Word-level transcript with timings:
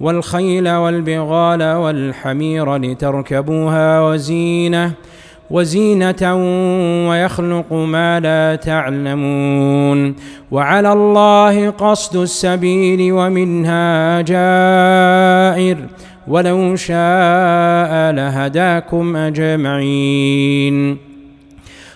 والخيل 0.00 0.68
والبغال 0.68 1.62
والحمير 1.62 2.76
لتركبوها 2.76 4.00
وزينة 4.00 4.92
وزينة 5.50 6.34
ويخلق 7.10 7.72
ما 7.72 8.20
لا 8.20 8.56
تعلمون. 8.56 10.16
وعلى 10.50 10.92
الله 10.92 11.70
قصد 11.70 12.16
السبيل 12.16 13.12
ومنها 13.12 14.20
جائر 14.20 15.76
ولو 16.28 16.76
شاء 16.76 18.12
لهداكم 18.12 19.16
أجمعين. 19.16 21.05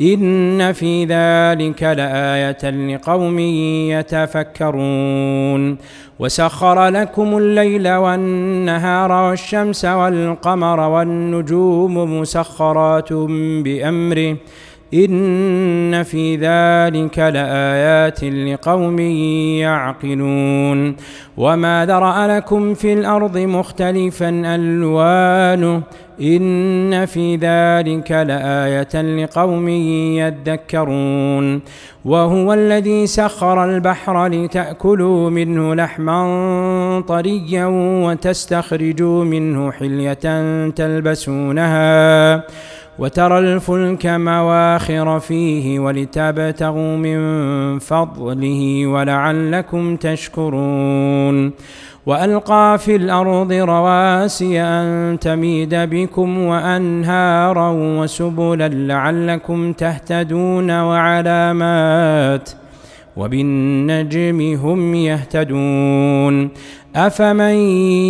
إن 0.00 0.72
في 0.72 1.04
ذلك 1.04 1.82
لآية 1.82 2.70
لقوم 2.70 3.38
يتفكرون 3.90 5.76
وسخر 6.18 6.88
لكم 6.88 7.38
الليل 7.38 7.88
والنهار 7.88 9.12
والشمس 9.12 9.84
والقمر 9.84 10.80
والنجوم 10.80 12.20
مسخرات 12.20 13.12
بأمره 13.12 14.36
إن 14.94 16.02
في 16.02 16.36
ذلك 16.36 17.18
لآيات 17.18 18.24
لقوم 18.24 18.98
يعقلون 19.60 20.96
وما 21.36 21.86
ذرأ 21.86 22.36
لكم 22.36 22.74
في 22.74 22.92
الأرض 22.92 23.38
مختلفا 23.38 24.28
ألوانه 24.54 25.82
إن 26.20 27.06
في 27.06 27.36
ذلك 27.36 28.10
لآية 28.10 29.24
لقوم 29.24 29.68
يذكرون 30.18 31.60
وهو 32.04 32.52
الذي 32.52 33.06
سخر 33.06 33.64
البحر 33.64 34.26
لتأكلوا 34.26 35.30
منه 35.30 35.74
لحما 35.74 37.04
طريا 37.08 37.66
وتستخرجوا 38.04 39.24
منه 39.24 39.72
حلية 39.72 40.68
تلبسونها 40.68 42.44
وترى 42.98 43.38
الفلك 43.38 44.06
مواخر 44.06 45.20
فيه 45.20 45.78
ولتبتغوا 45.78 46.96
من 46.96 47.78
فضله 47.78 48.86
ولعلكم 48.86 49.96
تشكرون 49.96 51.52
وألقى 52.06 52.78
في 52.78 52.96
الأرض 52.96 53.52
رواسي 53.52 54.60
أن 54.60 55.18
تميد 55.20 55.74
بكم 55.74 56.38
وأنهارا 56.38 57.70
وسبلا 57.70 58.68
لعلكم 58.68 59.72
تهتدون 59.72 60.70
وعلامات 60.80 62.50
وبالنجم 63.16 64.58
هم 64.62 64.94
يهتدون 64.94 66.50
أفمن 66.96 67.54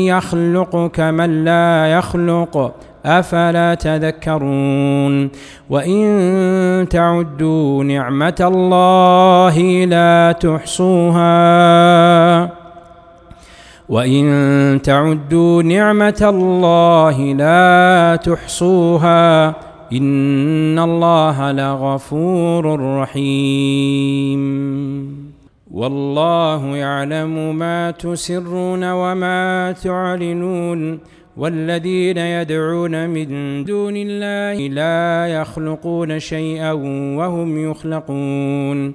يخلق 0.06 0.86
كمن 0.86 1.44
لا 1.44 1.86
يخلق 1.86 2.74
أفلا 3.06 3.74
تذكرون 3.74 5.30
وإن 5.70 6.86
تعدوا 6.90 7.84
نعمة 7.84 8.36
الله 8.40 9.84
لا 9.84 10.32
تحصوها 10.32 11.24
وإن 13.88 14.80
تعدوا 14.82 15.62
نعمة 15.62 16.20
الله 16.22 17.32
لا 17.32 18.16
تحصوها 18.16 19.48
إن 19.92 20.78
الله 20.78 21.52
لغفور 21.52 22.80
رحيم. 23.00 24.44
والله 25.70 26.76
يعلم 26.76 27.56
ما 27.56 27.90
تسرون 27.90 28.92
وما 28.92 29.72
تعلنون 29.72 30.98
والذين 31.36 32.18
يدعون 32.18 33.10
من 33.10 33.64
دون 33.64 33.94
الله 33.96 34.68
لا 34.68 35.26
يخلقون 35.40 36.18
شيئا 36.18 36.72
وهم 37.18 37.70
يخلقون. 37.70 38.94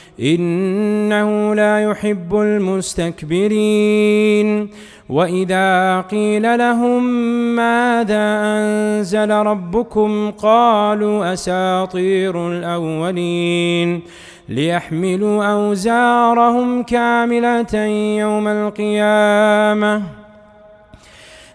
إنه 0.21 1.55
لا 1.55 1.83
يحب 1.83 2.35
المستكبرين. 2.35 4.69
وإذا 5.09 6.01
قيل 6.01 6.57
لهم 6.57 7.03
ماذا 7.55 8.41
أنزل 8.43 9.31
ربكم 9.31 10.31
قالوا 10.31 11.33
أساطير 11.33 12.47
الأولين. 12.47 14.01
ليحملوا 14.49 15.45
أوزارهم 15.45 16.83
كاملة 16.83 17.77
يوم 18.19 18.47
القيامة. 18.47 20.20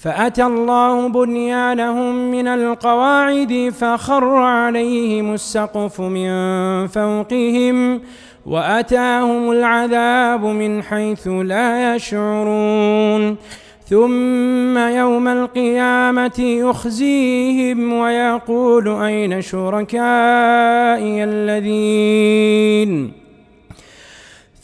فأتى 0.00 0.46
الله 0.46 1.08
بنيانهم 1.08 2.30
من 2.30 2.48
القواعد 2.48 3.72
فخر 3.78 4.24
عليهم 4.34 5.34
السقف 5.34 6.00
من 6.00 6.30
فوقهم 6.86 8.00
وأتاهم 8.46 9.50
العذاب 9.50 10.44
من 10.44 10.82
حيث 10.82 11.28
لا 11.28 11.94
يشعرون. 11.94 13.36
ثم 13.88 14.78
يوم 14.78 15.28
القيامة 15.28 16.40
يخزيهم 16.40 17.92
ويقول 17.92 18.88
أين 18.88 19.42
شركائي 19.42 21.24
الذين 21.24 23.12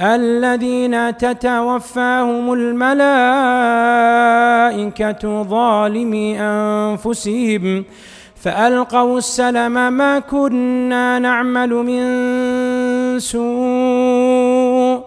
الذين 0.00 1.16
تتوفاهم 1.16 2.52
الملائكة 2.52 3.02
ظالمي 5.42 6.40
أنفسهم 6.40 7.84
فألقوا 8.42 9.18
السلم 9.18 9.92
ما 9.92 10.18
كنا 10.18 11.18
نعمل 11.18 11.70
من 11.70 12.04
سوء 13.18 15.00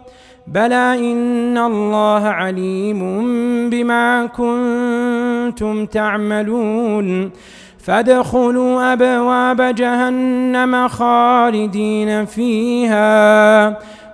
بلى 0.48 1.12
إن 1.12 1.58
الله 1.58 2.28
عليم 2.28 3.00
بما 3.70 4.26
كنتم 4.26 5.86
تعملون. 5.86 7.32
فادخلوا 7.86 8.94
أبواب 8.94 9.62
جهنم 9.76 10.88
خالدين 10.88 12.26
فيها. 12.26 13.70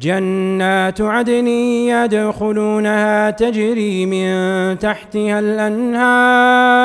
جنات 0.00 1.00
عدن 1.00 1.46
يدخلونها 1.46 3.30
تجري 3.30 4.06
من 4.06 4.78
تحتها 4.78 5.38
الأنهار. 5.38 6.80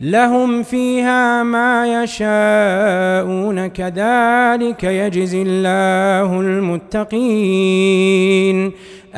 لهم 0.00 0.62
فيها 0.62 1.42
ما 1.42 2.02
يشاءون 2.02 3.66
كذلك 3.66 4.84
يجزي 4.84 5.42
الله 5.42 6.40
المتقين. 6.40 7.92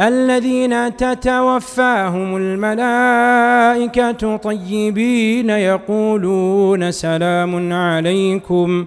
الذين 0.00 0.96
تتوفاهم 0.96 2.36
الملائكة 2.36 4.36
طيبين 4.36 5.50
يقولون 5.50 6.90
سلام 6.90 7.72
عليكم. 7.72 8.86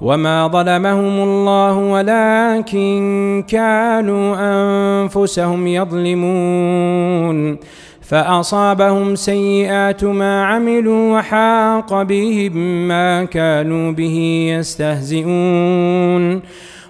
وما 0.00 0.48
ظلمهم 0.48 1.22
الله 1.22 1.78
ولكن 1.78 3.44
كانوا 3.48 4.36
انفسهم 4.40 5.66
يظلمون 5.66 7.56
فأصابهم 8.02 9.14
سيئات 9.14 10.04
ما 10.04 10.44
عملوا 10.44 11.18
وحاق 11.18 12.02
بهم 12.02 12.88
ما 12.88 13.24
كانوا 13.24 13.92
به 13.92 14.46
يستهزئون 14.58 16.42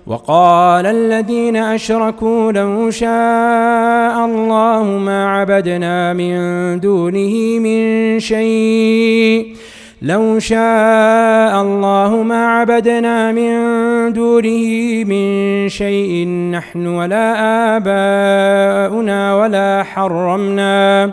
وقال 0.06 0.87
الذين 0.87 1.56
أشركوا 1.56 2.52
لو 2.52 2.91
شاء 2.91 4.25
الله 4.25 4.82
ما 4.82 5.29
عبدنا 5.29 6.12
من 6.12 6.37
دونه 6.81 7.59
من 7.59 8.20
شيء 8.20 9.56
لو 10.02 10.38
شاء 10.38 11.62
الله 11.62 12.22
ما 12.22 12.46
عبدنا 12.46 13.32
من 13.32 14.12
دونه 14.12 15.04
من 15.04 15.69
شيء 15.69 16.28
نحن 16.28 16.87
ولا 16.87 17.26
آباؤنا 17.76 19.37
ولا 19.37 19.82
حرمنا 19.82 21.12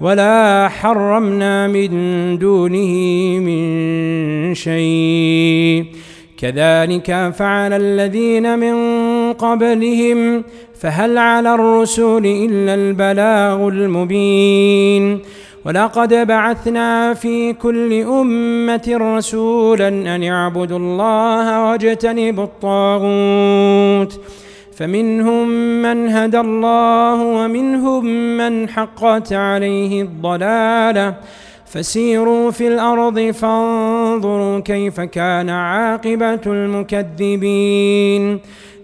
ولا 0.00 0.68
حرمنا 0.68 1.66
من 1.66 1.90
دونه 2.38 2.94
من 3.38 4.54
شيء. 4.54 5.84
كذلك 6.38 7.32
فعل 7.38 7.72
الذين 7.72 8.58
من 8.58 8.76
قبلهم 9.32 10.44
فهل 10.80 11.18
على 11.18 11.54
الرسول 11.54 12.26
إلا 12.26 12.74
البلاغ 12.74 13.68
المبين؟ 13.68 15.20
ولقد 15.64 16.26
بعثنا 16.26 17.14
في 17.14 17.52
كل 17.52 17.92
أمة 17.92 18.82
رسولا 18.88 19.88
أن 19.88 20.22
يعبدوا 20.22 20.78
الله 20.78 21.64
واجتنبوا 21.64 22.44
الطاغوت. 22.44 24.20
فمنهم 24.76 25.48
من 25.82 26.08
هدى 26.08 26.40
الله 26.40 27.22
ومنهم 27.22 28.04
من 28.36 28.68
حقت 28.68 29.32
عليه 29.32 30.02
الضلالة. 30.02 31.14
فسيروا 31.66 32.50
في 32.50 32.68
الأرض 32.68 33.20
فانظروا 33.20 34.60
كيف 34.60 35.00
كان 35.00 35.50
عاقبة 35.50 36.40
المكذبين. 36.46 38.40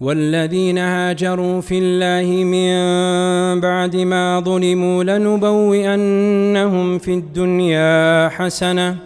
والذين 0.00 0.78
هاجروا 0.78 1.60
في 1.60 1.78
الله 1.78 2.44
من 2.44 2.70
بعد 3.60 3.96
ما 3.96 4.40
ظلموا 4.40 5.04
لنبوئنهم 5.04 6.98
في 6.98 7.14
الدنيا 7.14 8.28
حسنة 8.28 8.96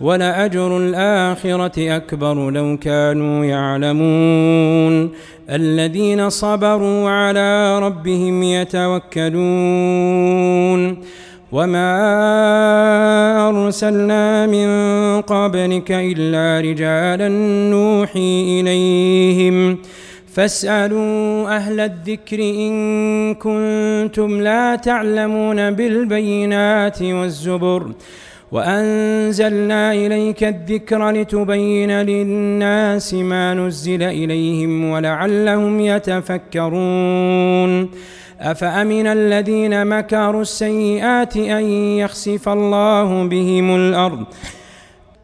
ولأجر 0.00 0.78
الآخرة 0.78 1.96
أكبر 1.96 2.50
لو 2.50 2.76
كانوا 2.76 3.44
يعلمون. 3.44 5.10
الذين 5.50 6.30
صبروا 6.30 7.10
على 7.10 7.78
ربهم 7.78 8.42
يتوكلون. 8.42 9.38
وما 11.52 11.88
أرسلنا 13.48 14.46
من 14.46 14.68
قبلك 15.20 15.92
إلا 15.92 16.70
رجالا 16.70 17.28
نوحي 17.70 18.60
إليهم. 18.60 19.78
فاسألوا 20.38 21.56
أهل 21.56 21.80
الذكر 21.80 22.40
إن 22.40 23.34
كنتم 23.34 24.40
لا 24.40 24.76
تعلمون 24.76 25.70
بالبينات 25.70 27.02
والزبر 27.02 27.92
وأنزلنا 28.52 29.92
إليك 29.92 30.44
الذكر 30.44 31.10
لتبين 31.10 31.90
للناس 31.90 33.14
ما 33.14 33.54
نزل 33.54 34.02
إليهم 34.02 34.90
ولعلهم 34.90 35.80
يتفكرون 35.80 37.20
أفأمن 38.40 39.06
الذين 39.06 39.86
مكروا 39.86 40.42
السيئات 40.42 41.36
أن 41.36 41.64
يخسف 42.02 42.48
الله 42.48 43.26
بهم 43.26 43.76
الأرض 43.76 44.24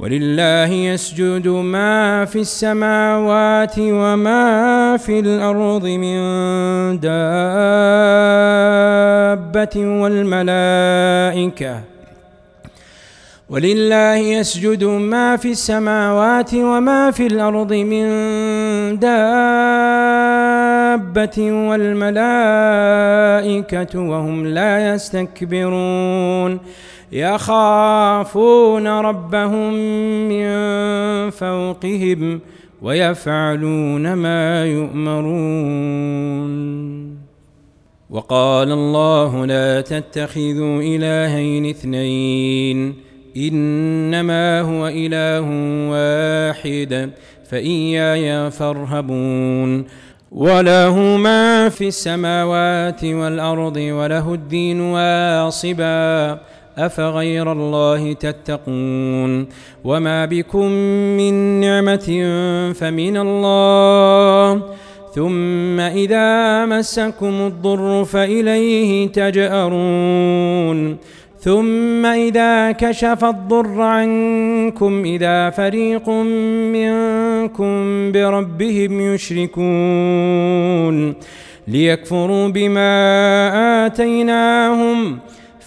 ولله 0.00 0.72
يسجد 0.72 1.48
ما 1.48 2.24
في 2.24 2.40
السماوات 2.40 3.74
وما 3.78 4.96
في 4.96 5.20
الأرض 5.20 5.86
من 5.86 6.20
دابة 7.00 7.20
والملائكة. 10.00 11.80
ولله 13.50 14.16
يسجد 14.16 14.84
ما 14.84 15.36
في 15.36 15.50
السماوات 15.50 16.54
وما 16.54 17.10
في 17.10 17.26
الأرض 17.26 17.72
من 17.72 18.08
دابة 18.98 19.28
والملائكة 21.68 22.40
وهم 24.00 24.46
لا 24.46 24.94
يستكبرون. 24.94 26.60
يخافون 27.12 28.86
ربهم 28.86 29.74
من 30.28 30.50
فوقهم 31.30 32.40
ويفعلون 32.82 34.12
ما 34.12 34.66
يؤمرون. 34.66 36.50
وقال 38.10 38.72
الله 38.72 39.46
لا 39.46 39.80
تتخذوا 39.80 40.82
إلهين 40.82 41.66
اثنين 41.66 42.94
إنما 43.36 44.60
هو 44.60 44.88
إله 44.88 45.46
واحد 45.90 47.10
فإياي 47.50 48.50
فارهبون. 48.50 49.84
وله 50.32 50.98
ما 51.16 51.68
في 51.68 51.88
السماوات 51.88 53.04
والأرض 53.04 53.76
وله 53.76 54.34
الدين 54.34 54.80
واصبا. 54.80 56.40
أفغير 56.86 57.52
الله 57.52 58.12
تتقون 58.12 59.46
وما 59.84 60.26
بكم 60.26 60.66
من 61.16 61.60
نعمة 61.60 62.08
فمن 62.72 63.16
الله 63.16 64.62
ثم 65.14 65.80
إذا 65.80 66.66
مسكم 66.66 67.46
الضر 67.46 68.04
فإليه 68.04 69.08
تجأرون 69.08 70.96
ثم 71.40 72.06
إذا 72.06 72.72
كشف 72.72 73.24
الضر 73.24 73.82
عنكم 73.82 75.04
إذا 75.04 75.50
فريق 75.50 76.08
منكم 76.08 77.72
بربهم 78.12 79.14
يشركون 79.14 81.14
ليكفروا 81.68 82.48
بما 82.48 83.86
آتيناهم 83.86 85.18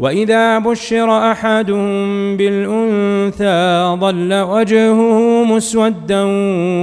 وإذا 0.00 0.58
بشر 0.58 1.30
أحدهم 1.32 2.36
بالأنثى 2.36 3.96
ظل 4.00 4.34
وجهه 4.34 5.44
مسودا 5.44 6.22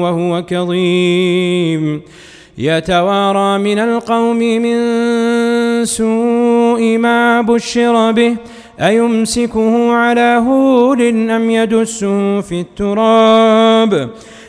وهو 0.02 0.44
كظيم. 0.48 2.02
يتوارى 2.58 3.58
من 3.58 3.80
القوم 3.80 4.38
من 4.38 4.78
سوء 5.86 6.98
ما 6.98 7.42
بشر 7.42 8.12
به. 8.12 8.36
أيمسكه 8.82 9.94
على 9.94 10.44
هول 10.48 11.30
أم 11.30 11.50
يدسه 11.50 12.42
في 12.42 12.60
التراب؟ 12.60 14.10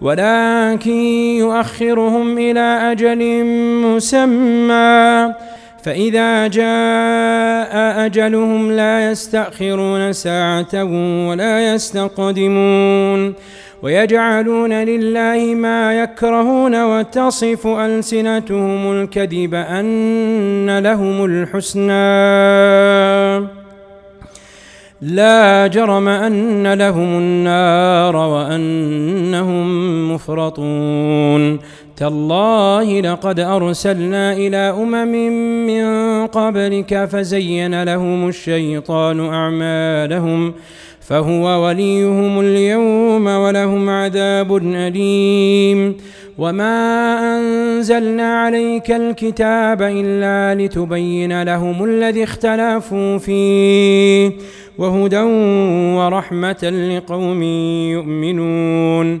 ولكن 0.00 0.90
يؤخرهم 1.38 2.38
إلى 2.38 2.92
أجل 2.92 3.44
مسمى. 3.84 5.34
فإذا 5.82 6.46
جاء 6.46 8.06
أجلهم 8.06 8.72
لا 8.72 9.10
يستأخرون 9.10 10.12
ساعة 10.12 10.84
ولا 11.28 11.74
يستقدمون. 11.74 13.34
ويجعلون 13.82 14.72
لله 14.72 15.54
ما 15.54 16.02
يكرهون 16.02 16.82
وتصف 16.82 17.66
ألسنتهم 17.66 18.92
الكذب 18.92 19.54
أن 19.54 20.78
لهم 20.78 21.24
الحسنى. 21.24 21.88
لا 25.02 25.66
جرم 25.66 26.08
أن 26.08 26.72
لهم 26.72 27.18
النار 27.18 28.16
وأنهم 28.16 29.66
مفرطون. 30.14 31.58
تالله 31.96 33.00
لقد 33.00 33.40
أرسلنا 33.40 34.32
إلى 34.32 34.56
أمم 34.56 35.12
من 35.66 36.26
قبلك 36.26 37.04
فزين 37.04 37.82
لهم 37.82 38.28
الشيطان 38.28 39.20
أعمالهم 39.34 40.50
ۖ 40.50 40.54
فهو 41.08 41.66
وليهم 41.66 42.40
اليوم 42.40 43.26
ولهم 43.26 43.88
عذاب 43.88 44.56
أليم. 44.56 45.96
وما 46.38 47.18
أنزلنا 47.36 48.40
عليك 48.40 48.90
الكتاب 48.90 49.82
إلا 49.82 50.64
لتبين 50.64 51.42
لهم 51.42 51.84
الذي 51.84 52.24
اختلفوا 52.24 53.18
فيه. 53.18 54.32
وهدى 54.78 55.22
ورحمة 55.96 56.90
لقوم 56.96 57.42
يؤمنون. 57.92 59.20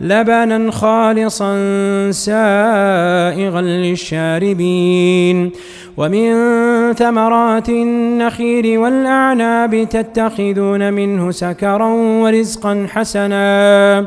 لبنا 0.00 0.70
خالصا 0.70 1.56
سائغا 2.10 3.60
للشاربين. 3.60 5.50
ومن 5.96 6.32
ثمرات 6.92 7.68
النخيل 7.68 8.78
والأعناب 8.78 9.88
تتخذون 9.90 10.92
منه 10.92 11.30
سكرا 11.30 11.88
ورزقا 12.22 12.86
حسنا. 12.90 13.98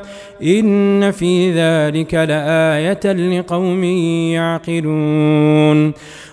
إن 0.43 1.11
في 1.11 1.51
ذلك 1.51 2.13
لآية 2.13 3.13
لقوم 3.39 3.83
يعقلون. 4.33 5.93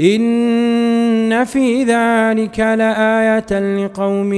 إن 0.00 1.44
في 1.44 1.84
ذلك 1.84 2.60
لآية 2.60 3.84
لقوم 3.84 4.32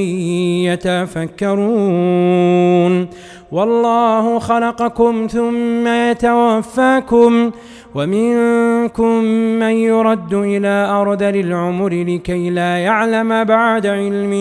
يتفكرون. 1.45 3.09
والله 3.53 4.39
خلقكم 4.39 5.27
ثم 5.31 5.87
يتوفاكم 5.87 7.51
ومنكم 7.95 9.25
من 9.61 9.71
يرد 9.71 10.35
إلى 10.35 10.89
أرذل 10.91 11.37
العمر 11.37 11.89
لكي 11.89 12.51
لا 12.51 12.79
يعلم 12.79 13.45
بعد 13.45 13.87
علم 13.87 14.33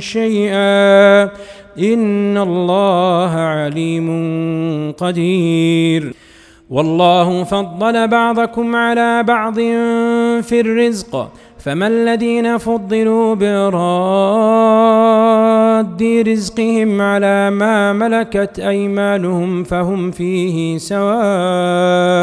شيئا. 0.00 1.22
إن 1.78 2.38
الله 2.38 3.30
عليم 3.34 4.08
قدير. 4.92 6.12
والله 6.70 7.44
فضل 7.44 8.08
بعضكم 8.08 8.76
على 8.76 9.22
بعض 9.22 9.58
في 10.42 10.60
الرزق 10.60 11.32
فما 11.58 11.86
الذين 11.86 12.58
فضلوا 12.58 13.34
براد 13.34 14.62
رزقهم 16.02 17.00
على 17.00 17.50
ما 17.50 17.92
ملكت 17.92 18.58
أيمانهم 18.58 19.64
فهم 19.64 20.10
فيه 20.10 20.78
سواء. 20.78 22.22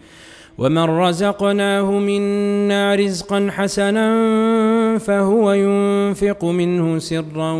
ومن 0.61 0.89
رزقناه 0.89 1.91
منا 1.91 2.95
رزقا 2.95 3.49
حسنا 3.51 4.07
فهو 4.97 5.51
ينفق 5.51 6.45
منه 6.45 6.99
سرا 6.99 7.55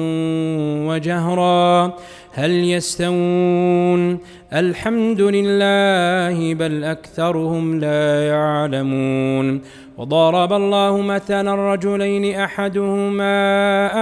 وجهرا 0.87 1.93
هل 2.33 2.51
يستوون؟ 2.51 4.17
الحمد 4.53 5.21
لله 5.21 6.53
بل 6.53 6.83
اكثرهم 6.83 7.79
لا 7.79 8.27
يعلمون. 8.27 9.61
وضرب 9.97 10.53
الله 10.53 11.01
مثلا 11.01 11.73
رجلين 11.73 12.35
احدهما 12.35 13.29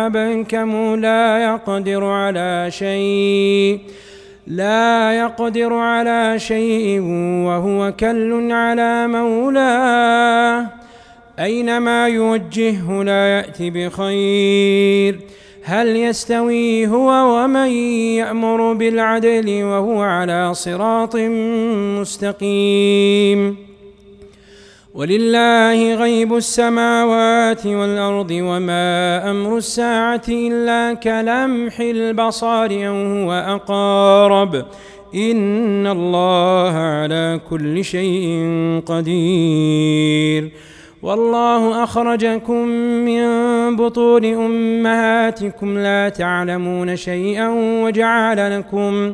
ابنكم 0.06 0.96
لا 0.96 1.44
يقدر 1.44 2.06
على 2.06 2.66
شيء 2.70 3.80
لا 4.50 5.14
يقدر 5.14 5.74
على 5.74 6.40
شيء 6.40 7.02
وهو 7.46 7.94
كل 8.00 8.52
على 8.52 9.08
مولاه. 9.08 10.68
أينما 11.40 12.08
يوجهه 12.08 13.04
لا 13.04 13.28
يأتي 13.28 13.70
بخير. 13.70 15.20
هل 15.64 15.96
يستوي 15.96 16.88
هو 16.88 17.10
ومن 17.10 17.68
يأمر 18.18 18.74
بالعدل 18.74 19.64
وهو 19.64 20.02
على 20.02 20.54
صراط 20.54 21.16
مستقيم؟ 22.00 23.69
ولله 24.94 25.96
غيب 25.96 26.36
السماوات 26.36 27.66
والأرض 27.66 28.32
وما 28.32 29.32
أمر 29.32 29.58
الساعة 29.58 30.22
إلا 30.30 30.94
كلمح 30.94 31.80
البصر 31.80 32.66
أو 32.72 32.94
هو 32.94 33.32
أقارب. 33.32 34.66
إن 35.16 35.88
الله 35.88 36.74
على 36.74 37.40
كل 37.50 37.84
شيء 37.84 38.50
قدير. 38.86 40.52
والله 41.02 41.84
أخرجكم 41.84 42.68
من 43.06 43.26
بطون 43.76 44.26
أمهاتكم 44.26 45.78
لا 45.78 46.10
تعلمون 46.10 46.96
شيئا 46.96 47.50
وجعل 47.84 48.60
لكم 48.60 49.14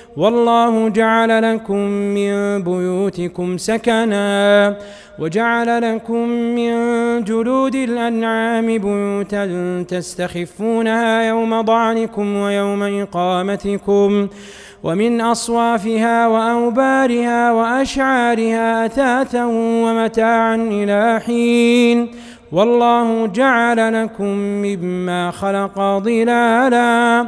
والله 0.17 0.89
جعل 0.89 1.53
لكم 1.53 1.77
من 1.87 2.63
بيوتكم 2.63 3.57
سكنا 3.57 4.77
وجعل 5.19 5.95
لكم 5.95 6.27
من 6.29 6.73
جلود 7.23 7.75
الأنعام 7.75 8.65
بيوتا 8.65 9.83
تستخفونها 9.87 11.21
يوم 11.21 11.61
ضعنكم 11.61 12.35
ويوم 12.35 12.83
إقامتكم 12.83 14.27
ومن 14.83 15.21
أصوافها 15.21 16.27
وأوبارها 16.27 17.51
وأشعارها 17.51 18.85
أثاثا 18.85 19.45
ومتاعا 19.85 20.55
إلى 20.55 21.21
حين 21.25 22.11
والله 22.51 23.27
جعل 23.27 24.03
لكم 24.03 24.35
مما 24.37 25.31
خلق 25.31 25.79
ظلالا 25.79 27.27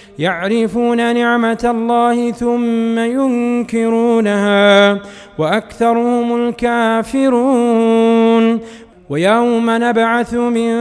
يعرفون 0.19 1.15
نعمة 1.15 1.63
الله 1.63 2.31
ثم 2.31 2.99
ينكرونها 2.99 4.99
وأكثرهم 5.37 6.47
الكافرون. 6.47 8.59
ويوم 9.09 9.65
نبعث 9.69 10.33
من 10.33 10.73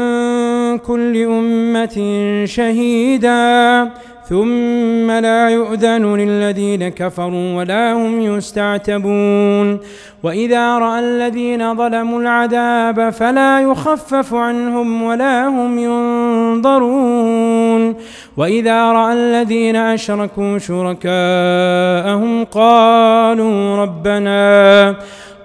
كل 0.78 1.24
أمة 1.24 1.96
شهيداً. 2.44 3.90
ثم 4.30 5.10
لا 5.10 5.48
يؤذن 5.48 6.16
للذين 6.16 6.88
كفروا 6.88 7.58
ولا 7.58 7.92
هم 7.92 8.20
يستعتبون. 8.20 9.80
وإذا 10.22 10.78
رأى 10.78 11.00
الذين 11.00 11.74
ظلموا 11.74 12.20
العذاب 12.20 13.10
فلا 13.10 13.60
يخفف 13.60 14.34
عنهم 14.34 15.02
ولا 15.02 15.48
هم 15.48 15.78
ينظرون. 15.78 17.94
وإذا 18.36 18.92
رأى 18.92 19.12
الذين 19.12 19.76
أشركوا 19.76 20.58
شركاءهم 20.58 22.44
قالوا 22.44 23.76
ربنا 23.76 24.94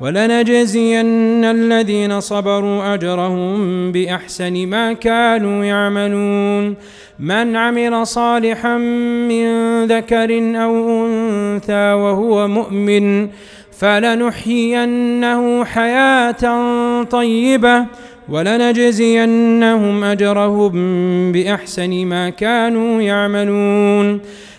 ولنجزين 0.00 1.44
الذين 1.44 2.20
صبروا 2.20 2.94
أجرهم 2.94 3.92
بأحسن 3.92 4.66
ما 4.66 4.92
كانوا 4.92 5.64
يعملون. 5.64 6.74
من 7.18 7.56
عمل 7.56 8.06
صالحا 8.06 8.76
من 9.28 9.46
ذكر 9.84 10.30
أو 10.64 11.06
أنثى 11.06 11.92
وهو 11.92 12.48
مؤمن 12.48 13.28
فلنحيينه 13.78 15.64
حياة 15.64 16.42
طيبة 17.02 17.86
ولنجزينهم 18.28 20.04
أجرهم 20.04 20.72
بأحسن 21.32 22.06
ما 22.06 22.30
كانوا 22.30 23.02
يعملون. 23.02 24.20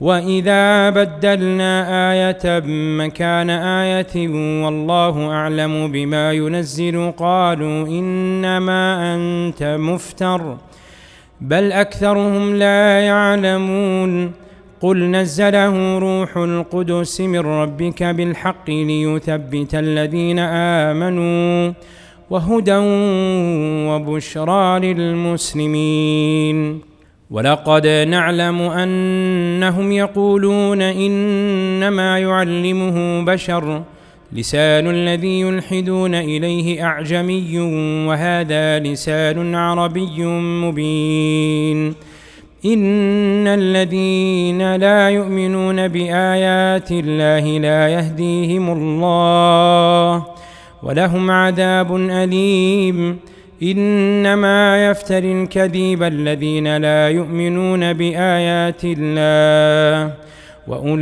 واذا 0.00 0.90
بدلنا 0.90 2.12
إيه 2.12 2.62
مكان 2.98 3.50
إيه 3.50 4.28
والله 4.64 5.26
اعلم 5.30 5.92
بما 5.92 6.32
ينزل 6.32 7.12
قالوا 7.16 7.86
انما 7.86 9.14
انت 9.14 9.62
مفتر 9.62 10.56
بل 11.40 11.72
اكثرهم 11.72 12.56
لا 12.56 13.00
يعلمون 13.00 14.32
قل 14.80 15.10
نزله 15.10 15.98
روح 15.98 16.36
القدس 16.36 17.20
من 17.20 17.38
ربك 17.38 18.02
بالحق 18.02 18.70
ليثبت 18.70 19.74
الذين 19.74 20.38
امنوا 20.88 21.72
وهدى 22.30 22.76
وبشرى 23.88 24.78
للمسلمين 24.94 26.87
ولقد 27.30 27.86
نعلم 27.86 28.60
أنهم 28.60 29.92
يقولون 29.92 30.82
إنما 30.82 32.18
يعلمه 32.18 33.24
بشر 33.24 33.82
لسان 34.32 34.90
الذي 34.90 35.40
يلحدون 35.40 36.14
إليه 36.14 36.84
أعجمي 36.84 37.58
وهذا 38.08 38.78
لسان 38.78 39.54
عربي 39.54 40.24
مبين 40.64 41.94
إن 42.64 43.46
الذين 43.46 44.76
لا 44.76 45.10
يؤمنون 45.10 45.88
بآيات 45.88 46.90
الله 46.90 47.58
لا 47.58 47.88
يهديهم 47.88 48.70
الله 48.70 50.26
ولهم 50.82 51.30
عذاب 51.30 51.96
أليم 51.96 53.18
إنما 53.62 54.90
يفتر 54.90 55.18
الكذيب 55.18 56.02
الذين 56.02 56.76
لا 56.76 57.08
يؤمنون 57.08 57.92
بآيات 57.92 58.80
الله 58.84 60.14
وأولئك 60.68 60.94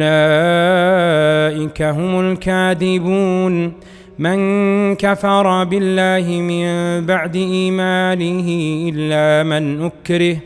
هم 1.82 2.20
الكاذبون. 2.20 3.72
من 4.18 4.94
كفر 4.94 5.64
بالله 5.64 6.40
من 6.40 6.66
بعد 7.06 7.36
إيمانه 7.36 8.48
إلا 8.88 9.42
من 9.42 9.82
أكره 9.84 10.36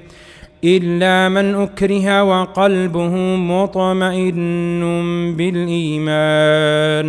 إلا 0.64 1.28
من 1.28 1.54
أكره 1.54 2.22
وقلبه 2.22 3.14
مطمئن 3.36 4.82
بالإيمان. 5.36 7.08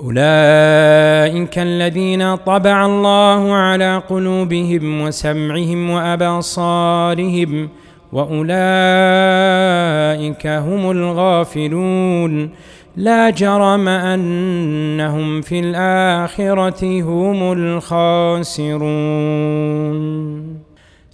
أولئك 0.00 1.58
الذين 1.58 2.34
طبع 2.34 2.86
الله 2.86 3.52
على 3.54 4.02
قلوبهم 4.08 5.00
وسمعهم 5.00 5.90
وأبصارهم 5.90 7.68
وأولئك 8.12 8.46
هم 10.46 10.90
الغافلون. 10.90 12.50
لا 12.96 13.30
جرم 13.30 13.88
أنهم 13.88 15.40
في 15.40 15.60
الآخرة 15.60 17.02
هم 17.02 17.52
الخاسرون. 17.52 18.88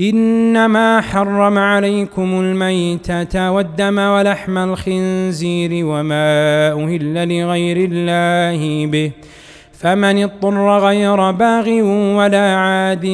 إنما 0.00 1.00
حرم 1.00 1.58
عليكم 1.58 2.40
الميتة 2.40 3.50
والدم 3.50 3.98
ولحم 3.98 4.58
الخنزير 4.58 5.70
وما 5.86 6.72
أهل 6.72 7.40
لغير 7.40 7.88
الله 7.92 8.86
به. 8.86 9.10
فمن 9.72 10.22
اضطر 10.22 10.78
غير 10.78 11.30
باغ 11.30 11.68
ولا 12.16 12.54
عاد 12.56 13.04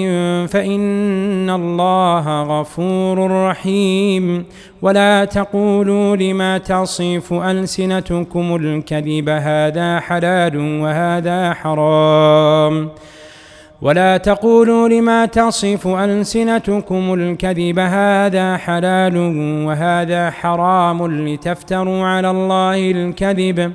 فإن 0.48 1.50
الله 1.50 2.42
غفور 2.42 3.46
رحيم. 3.48 4.44
ولا 4.82 5.24
تقولوا 5.24 6.16
لما 6.16 6.58
تصف 6.58 7.32
ألسنتكم 7.32 8.56
الكذب 8.56 9.28
هذا 9.28 10.00
حلال 10.00 10.80
وهذا 10.80 11.54
حرام. 11.54 12.88
ولا 13.82 14.16
تقولوا 14.16 14.88
لما 14.88 15.26
تصف 15.26 15.86
ألسنتكم 15.86 17.14
الكذب 17.14 17.78
هذا 17.78 18.56
حلال 18.56 19.16
وهذا 19.66 20.30
حرام 20.30 21.26
لتفتروا 21.28 22.04
على 22.04 22.30
الله 22.30 22.90
الكذب. 22.90 23.72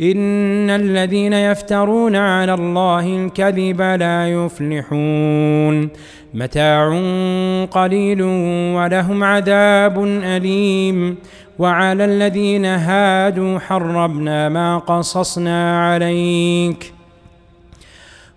إن 0.00 0.70
الذين 0.70 1.32
يفترون 1.32 2.16
على 2.16 2.54
الله 2.54 3.06
الكذب 3.06 3.82
لا 3.82 4.28
يفلحون. 4.28 5.88
متاع 6.34 6.88
قليل 7.70 8.22
ولهم 8.76 9.24
عذاب 9.24 10.04
أليم. 10.04 11.16
وعلى 11.58 12.04
الذين 12.04 12.64
هادوا 12.64 13.58
حرمنا 13.58 14.48
ما 14.48 14.78
قصصنا 14.78 15.90
عليك. 15.90 17.01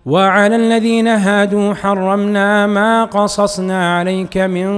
وعلى 0.06 0.56
الذين 0.56 1.08
هادوا 1.08 1.74
حرمنا 1.74 2.68
ما 2.68 3.06
قصصنا 3.06 3.98
عليك 3.98 4.38
من 4.38 4.70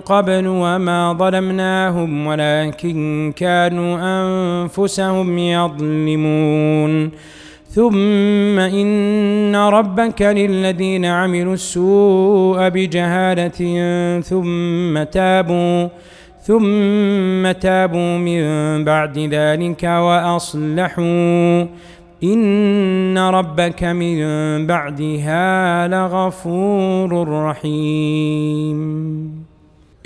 قبل 0.00 0.46
وما 0.46 1.12
ظلمناهم 1.12 2.26
ولكن 2.26 3.32
كانوا 3.36 3.98
أنفسهم 4.02 5.38
يظلمون. 5.38 7.10
ثم 7.68 8.58
إن 8.58 9.56
ربك 9.56 10.22
للذين 10.22 11.04
عملوا 11.04 11.54
السوء 11.54 12.68
بجهالة 12.68 13.60
ثم 14.20 15.02
تابوا 15.02 15.88
ثم 16.42 17.52
تابوا 17.52 18.18
من 18.18 18.44
بعد 18.84 19.18
ذلك 19.18 19.82
وأصلحوا. 19.82 21.66
ان 22.24 23.18
ربك 23.18 23.84
من 23.84 24.16
بعدها 24.66 25.88
لغفور 25.88 27.28
رحيم. 27.28 29.26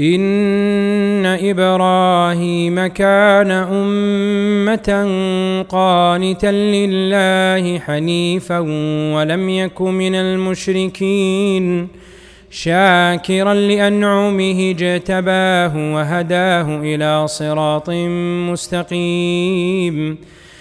ان 0.01 1.27
إبراهيم 1.27 2.87
كان 2.87 3.51
امه 3.51 5.09
قانتا 5.69 6.53
لله 6.53 7.79
حنيفا 7.79 8.59
ولم 9.15 9.49
يك 9.49 9.81
من 9.81 10.15
المشركين 10.15 11.89
شاكرا 12.51 13.55
لانعمه 13.55 14.71
اجتباه 14.71 15.95
وهداه 15.95 16.81
إلى 16.83 17.29
صراط 17.29 17.91
مستقيم. 18.51 20.19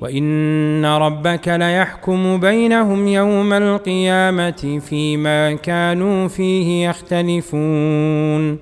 وإن 0.00 0.84
ربك 0.84 1.48
ليحكم 1.48 2.40
بينهم 2.40 3.08
يوم 3.08 3.52
القيامة 3.52 4.80
فيما 4.88 5.54
كانوا 5.54 6.28
فيه 6.28 6.88
يختلفون. 6.88 8.58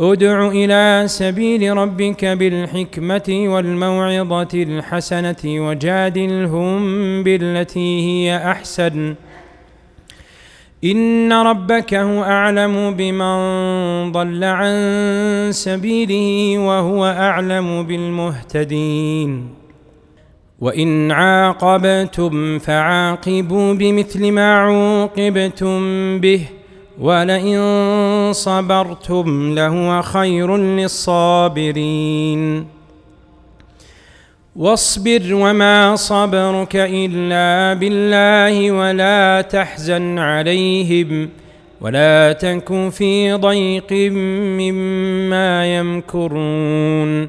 ادع 0.00 0.48
إلى 0.48 1.02
سبيل 1.06 1.76
ربك 1.76 2.24
بالحكمة 2.24 3.44
والموعظة 3.46 4.48
الحسنة 4.54 5.36
وجادلهم 5.44 6.80
بالتي 7.22 8.06
هي 8.08 8.36
أحسن. 8.36 9.14
إن 10.84 11.32
ربك 11.32 11.94
هو 11.94 12.22
أعلم 12.22 12.94
بمن 12.94 14.12
ضل 14.12 14.44
عن 14.44 15.48
سبيله 15.52 16.58
وهو 16.58 17.06
أعلم 17.06 17.82
بالمهتدين. 17.82 19.59
وإن 20.60 21.10
عاقبتم 21.10 22.58
فعاقبوا 22.58 23.74
بمثل 23.74 24.32
ما 24.32 24.56
عوقبتم 24.56 25.80
به 26.20 26.40
ولئن 27.00 27.60
صبرتم 28.32 29.54
لهو 29.54 30.02
خير 30.02 30.56
للصابرين. 30.56 32.66
واصبر 34.56 35.22
وما 35.32 35.96
صبرك 35.96 36.76
إلا 36.76 37.80
بالله 37.80 38.70
ولا 38.70 39.40
تحزن 39.40 40.18
عليهم 40.18 41.28
ولا 41.80 42.32
تكن 42.32 42.90
في 42.90 43.32
ضيق 43.32 43.92
مما 44.60 45.78
يمكرون. 45.78 47.28